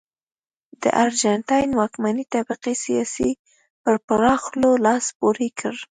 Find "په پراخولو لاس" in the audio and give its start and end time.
3.83-5.05